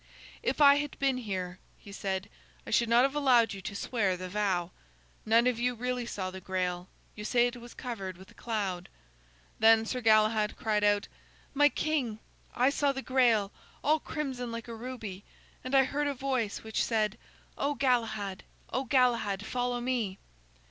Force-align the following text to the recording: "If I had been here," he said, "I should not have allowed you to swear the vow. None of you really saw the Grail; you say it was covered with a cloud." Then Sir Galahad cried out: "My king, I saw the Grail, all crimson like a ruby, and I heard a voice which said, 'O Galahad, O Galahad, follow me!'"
"If 0.41 0.59
I 0.61 0.77
had 0.77 0.97
been 0.97 1.17
here," 1.17 1.59
he 1.77 1.91
said, 1.91 2.27
"I 2.65 2.71
should 2.71 2.89
not 2.89 3.03
have 3.03 3.13
allowed 3.15 3.53
you 3.53 3.61
to 3.61 3.75
swear 3.75 4.17
the 4.17 4.29
vow. 4.29 4.71
None 5.27 5.45
of 5.45 5.59
you 5.59 5.75
really 5.75 6.07
saw 6.07 6.31
the 6.31 6.41
Grail; 6.41 6.89
you 7.13 7.23
say 7.23 7.45
it 7.45 7.57
was 7.57 7.75
covered 7.75 8.17
with 8.17 8.31
a 8.31 8.33
cloud." 8.33 8.89
Then 9.59 9.85
Sir 9.85 10.01
Galahad 10.01 10.57
cried 10.57 10.83
out: 10.83 11.07
"My 11.53 11.69
king, 11.69 12.17
I 12.55 12.71
saw 12.71 12.91
the 12.91 13.03
Grail, 13.03 13.51
all 13.83 13.99
crimson 13.99 14.51
like 14.51 14.67
a 14.67 14.73
ruby, 14.73 15.23
and 15.63 15.75
I 15.75 15.83
heard 15.83 16.07
a 16.07 16.15
voice 16.15 16.63
which 16.63 16.83
said, 16.83 17.15
'O 17.55 17.75
Galahad, 17.75 18.43
O 18.73 18.85
Galahad, 18.85 19.45
follow 19.45 19.79
me!'" 19.79 20.17